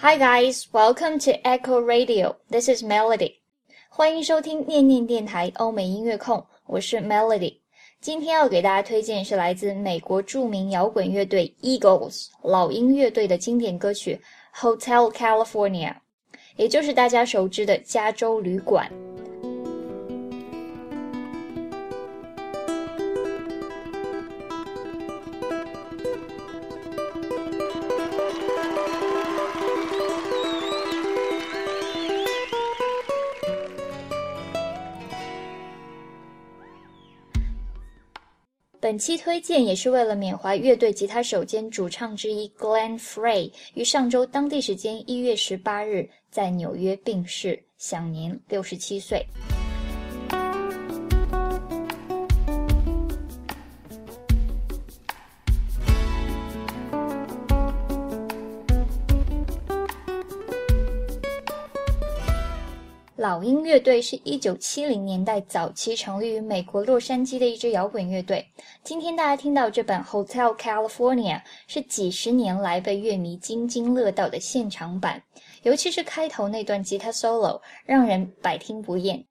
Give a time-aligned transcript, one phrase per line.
[0.00, 2.36] Hi guys, welcome to Echo Radio.
[2.50, 3.34] This is Melody.
[3.90, 7.58] 欢迎收听念念电台欧美音乐控，我是 Melody。
[8.00, 14.18] 今天要给大家推荐是来自美国着名摇滚乐队 Eagles 老鹰乐队的经典歌曲《
[14.58, 15.94] Hotel California》，
[16.55, 18.91] 也就是大家熟知的加州旅馆。
[38.83, 49.25] 本期推荐也是为了缅怀乐队吉他手兼主唱之一 Glenn Frey 于上周当地时间一月十八日在纽约病逝，享年六十七岁。
[63.23, 68.45] 老鹰乐队是一九七零年代早期成立于美国洛杉矶的一支摇滚乐队。
[68.83, 75.23] 今天大家听到这版《Hotel California》是几十年来被乐迷津津乐道的现场版，
[75.61, 79.25] 尤其是开头那段吉他 solo 让人百听不厌。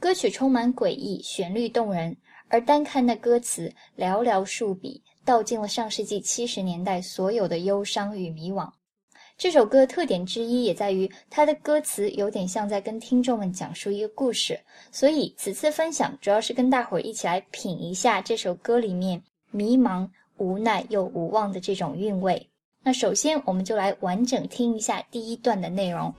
[0.00, 2.16] 歌曲充满诡异，旋律动人，
[2.48, 8.68] 而单看那歌词，寥寥数笔，道尽了上世纪七十年代所有的忧伤与迷惘。
[9.40, 14.60] 这首歌特点之一也在于它的歌词有点像在跟听众们讲述一个故事，
[14.92, 22.50] 所以此次分享主要是跟大伙儿一起来品一下这首歌里面迷茫、无奈又无望的这种韵味。
[22.82, 26.14] 那首先我们就来完整听一下第一段的内容。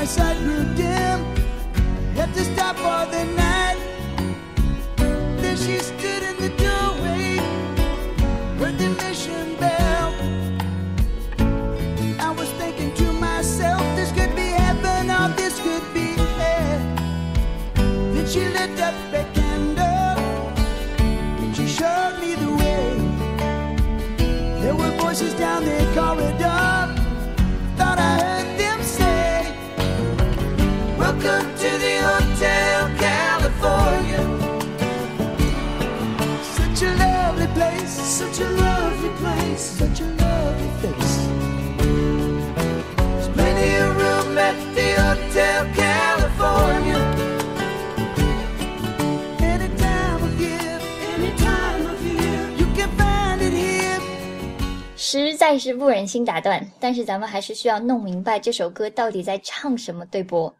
[0.00, 1.18] My sight grew dim.
[2.16, 3.78] Had to stop for the night.
[5.42, 7.36] Then she stood in the doorway,
[8.58, 10.08] heard the mission bell.
[12.18, 16.08] I was thinking to myself, this could be heaven or this could be
[16.40, 16.80] hell.
[18.14, 20.18] Then she lit up a candle,
[21.42, 22.86] and she showed me the way.
[24.62, 26.09] There were voices down the corridor.
[38.40, 41.28] A lovely place, such a lovely face.
[42.96, 46.98] There's plenty of room at the Hotel California.
[49.40, 50.80] Any time of year,
[51.14, 54.00] any time of year, you can find it here.
[54.96, 60.52] 实在是不忍心打断，但是咱们还是需要弄明白这首歌到底在唱什么，对不？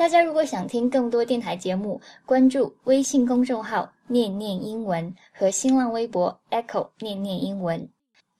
[0.00, 7.86] 大家如果想听更多电台节目，关注微信公众号“念念英文”和新浪微博 “Echo 念念英文”。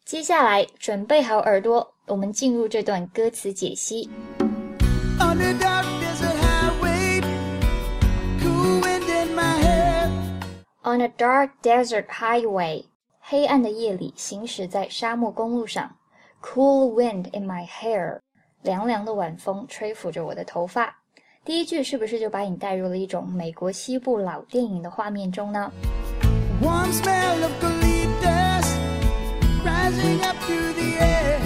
[0.07, 4.09] 接下来准备好耳朵，我们进入这段歌词解析。
[5.19, 5.53] On a
[11.19, 12.87] dark desert highway,
[13.21, 15.95] 黑暗的夜里行驶在沙漠公路上。
[16.41, 18.21] Cool wind in my hair，
[18.63, 21.00] 凉凉的晚风吹拂着我的头发。
[21.43, 25.73] 第一句是不是就把你带入了一种美国西部老电影的画面中呢
[26.63, 28.67] ？Warm smell of colitas
[29.65, 31.41] rising up through the air.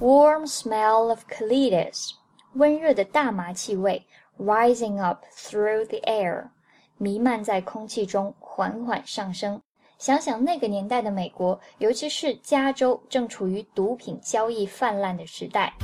[0.00, 2.12] Warm smell of colitas，
[2.54, 4.06] 温热的大麻气味
[4.38, 6.48] rising up through the air，
[6.96, 9.60] 弥漫在空气中，缓缓上升。
[9.98, 15.74] 想想那个年代的美国，尤其是加州，正处于毒品交易泛滥的时代。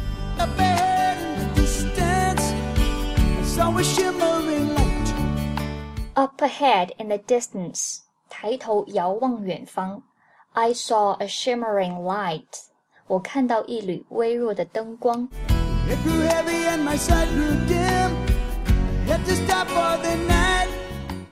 [6.14, 8.00] Up ahead in the distance，
[8.30, 10.02] 抬头遥望远方。
[10.54, 12.46] I saw a shimmering light，
[13.06, 15.30] 我看到一缕微弱的灯光。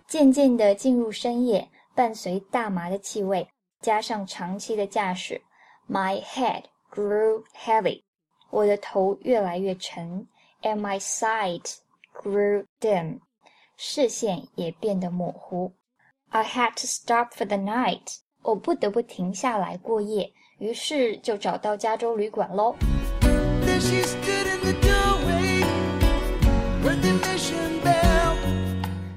[0.08, 3.48] 渐渐地进入深夜，伴随大麻的气味，
[3.82, 5.42] 加上长期的驾驶，
[5.90, 8.04] My head grew heavy，
[8.52, 10.28] 我的头越来越沉，
[10.62, 11.78] and my sight
[12.20, 13.20] grew dim，
[13.78, 15.74] 视线也变得模糊。
[16.30, 22.76] I had to stop for the night，我不得不停下来过夜， 于是就找到加州旅馆喽。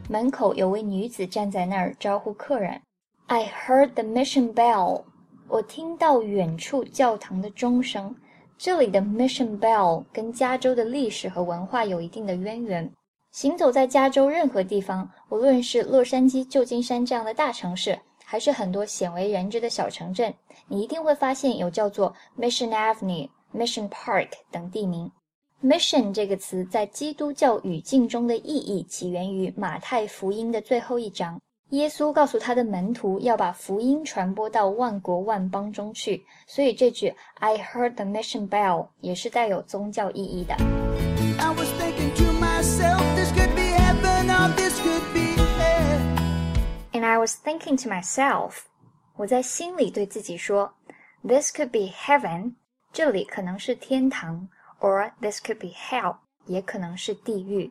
[0.08, 2.80] 门口有位女子站在那儿招呼客人。
[3.26, 5.04] I heard the mission bell。
[5.48, 8.14] 我听到远处教堂的钟声。
[8.57, 12.89] 这里的 mission bell 跟加州的历史和文化有一定的渊源。
[13.31, 20.33] 行走在加州任何地方，无论是洛杉矶、旧金山这样的大城市，还是很多鲜为人知的小城镇，
[20.67, 25.11] 你一定会发现有叫做 Mission Avenue、Mission Park 等地名。
[25.63, 31.41] Mission 这个词在基督教语境中的意义起源于马太福音的最后一章。
[31.70, 40.54] 耶稣告诉他的门徒要把福音传播到万国万邦中去，所以这句 "I heard the mission bell" 也是带有宗教意义的。
[46.94, 48.52] And I was thinking to myself，
[49.16, 50.72] 我在心里对自己说，
[51.22, 52.54] This could be heaven，
[52.94, 54.48] 这里可能是天堂，
[54.80, 56.16] or this could be hell，
[56.46, 57.70] 也可能是地狱。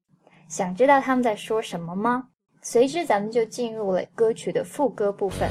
[0.51, 2.25] 想知道他们在说什么吗？
[2.61, 5.49] 随之，咱们就进入了歌曲的副歌部分。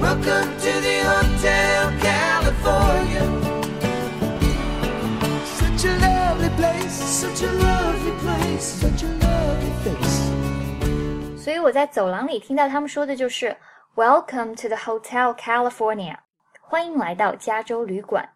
[0.00, 3.22] Welcome to the Hotel California.
[5.44, 11.38] Such a lovely place, such a lovely place, such a lovely face.
[11.40, 13.56] 所以我在走廊里听到他们说的就是
[13.94, 16.16] “Welcome to the Hotel California”，
[16.60, 18.28] 欢迎来到加州旅馆。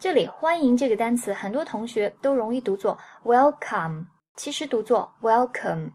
[0.00, 4.06] 这里“欢迎”这个单词，很多同学都容易读作 “welcome”。
[4.35, 5.91] 其实读作 welcome。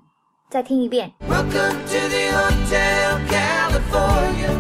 [0.49, 1.12] 再听一遍。
[1.21, 4.50] Welcome to the Hotel California.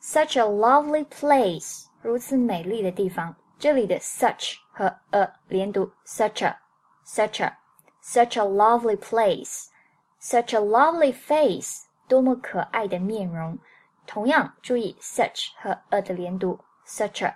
[0.00, 3.34] Such a lovely place，如此美丽的地方。
[3.58, 13.58] 这里的 such 和 a 连读，such a，such a，such a lovely place，such a lovely face，多么可爱的面容。
[14.06, 17.34] 同样注意 such 和 a 的连读，such a，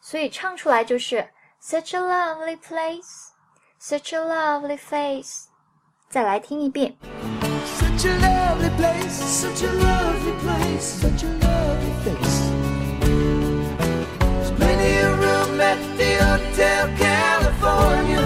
[0.00, 1.28] 所以唱出来就是
[1.62, 3.28] such a lovely place。
[3.84, 5.46] Such a lovely face，
[6.10, 6.96] 再来听一遍。
[7.64, 12.50] Such a lovely place, such a lovely place, such a lovely face.
[14.20, 18.22] There's plenty of room at the Hotel California.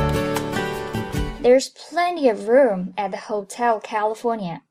[1.43, 4.63] There's plenty of room at the Hotel California.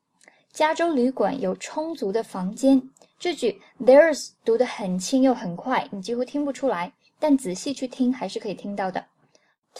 [0.52, 2.90] 加州旅馆有充足的房间。
[3.20, 9.06] 这句 there's 读得很轻又很快，你几乎听不出来，但仔细去听还是可以听到的。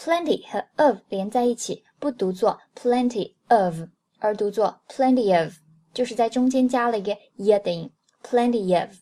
[0.01, 3.81] Plenty 和 of 连在一起，不读作 plenty of，
[4.19, 5.55] 而读作 plenty of，
[5.93, 7.91] 就是在中间加了一个 y 的音。
[8.23, 8.95] Plenty of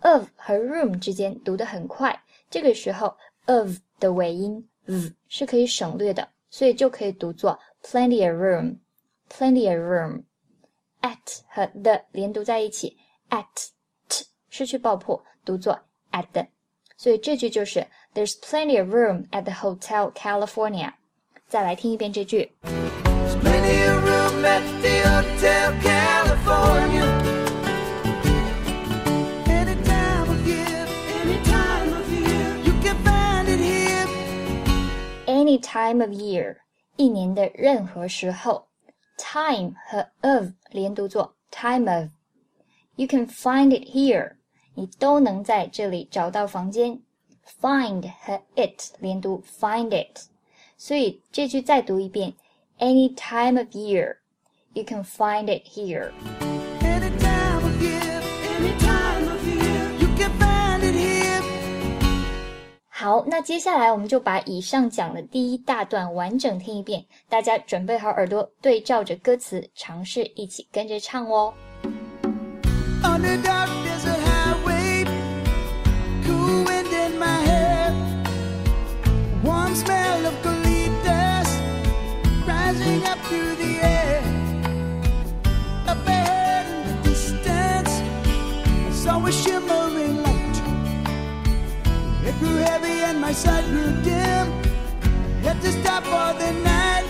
[0.00, 8.80] of 和 room 之间读得很快，这个时候 of 的尾音 v 是可以省略的，所以就可以读作 plenty of room。
[9.30, 10.24] Plenty of room。
[11.00, 12.98] At 和 the 连读在一起
[13.30, 13.46] ，at
[14.10, 15.80] t 失去爆破，读作
[16.12, 16.48] at。
[16.98, 20.93] 所以这句就是 There's plenty of room at the Hotel California。
[21.47, 22.51] 再来听一遍这句。
[22.63, 27.05] There's plenty of room at the Hotel California.
[29.45, 30.87] Any time of year,
[31.23, 34.07] any time of year, you can find it here.
[35.25, 36.57] Any time of year，
[36.95, 38.67] 一年的任何时候。
[39.17, 44.35] Time 和 of 连读作 time of。You can find it here，
[44.75, 47.01] 你都能在这里找到房间。
[47.60, 50.20] Find 和 it 连读，find it。
[50.76, 52.34] 所以这句再读一遍
[52.78, 54.16] ：Any time of year,
[54.72, 56.10] you can find it here.
[56.80, 58.22] Any time of year,
[58.58, 61.42] any time of year, you can find it here.
[62.88, 71.52] 好，那接下来我们就把以上讲的第一大段完整听一遍，大家准备好耳朵，对照着歌词，尝试一起跟着唱哦。
[93.24, 94.46] my sight grew dim.
[95.44, 97.06] Had to stop for the night.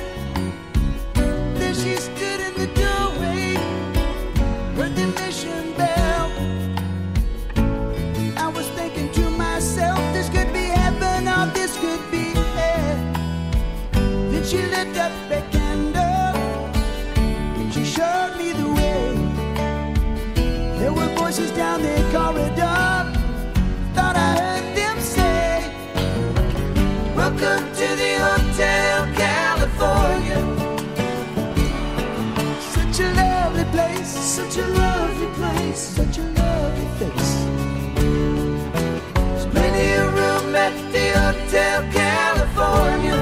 [1.58, 3.56] Then she stood in the doorway,
[4.76, 6.26] heard the mission bell.
[8.44, 12.26] I was thinking to myself, this could be heaven or this could be
[12.58, 12.98] hell.
[14.30, 16.36] Then she lit up a candle
[17.58, 19.06] and she showed me the way.
[20.78, 22.83] There were voices down the corridor.
[27.33, 30.39] Welcome to the Hotel California.
[32.59, 37.31] Such a lovely place, such a lovely place, such a lovely face.
[39.13, 43.17] There's plenty of room at the Hotel California.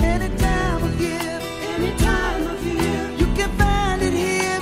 [0.00, 1.40] Any time of year,
[1.76, 4.60] any time of year, you can find it here.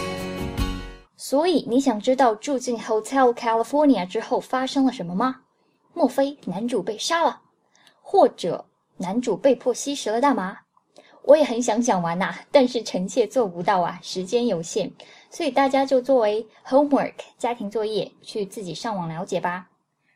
[1.16, 5.36] 所以你想知道住进 Hotel California 之后发生了什么吗？
[5.95, 7.41] 莫非男主被杀了，
[8.01, 8.63] 或者
[8.97, 10.57] 男主被迫吸食了大麻？
[11.23, 14.91] 我也很想讲完呐、但是臣妾做不到啊，时间有限，
[15.29, 19.69] 所以大家就作为 homework 家庭作业去自己上网了解吧。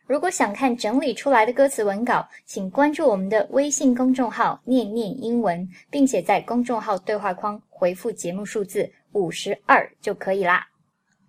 [0.06, 10.68] 如果想看整理出来的歌词文稿，请关注我们的微信公众号“念念英文”，并且在公众号对话框回复节目数字五十二就可以啦。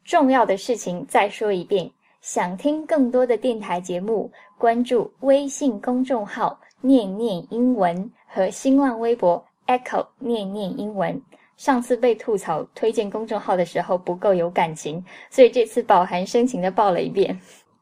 [0.02, 1.90] 重要的事情再说一遍，
[2.20, 11.18] 想听更多的电台节目，关注微信公众号“念念英文”和新浪微博 Echo 念念英文。
[11.56, 17.38] 上次被吐槽推荐公众号的时候不够有感情，所以这次饱含深情的报了一遍。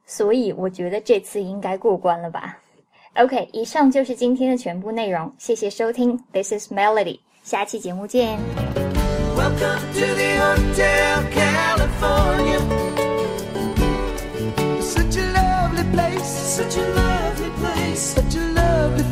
[0.07, 2.57] 所以我觉得这次应该过关了吧
[3.17, 8.39] ？OK，以上就是今天的全部内容，谢谢收听，This is Melody，下期节目见。
[9.37, 12.58] Welcome to the Hotel California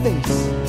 [0.06, 0.65] ordens.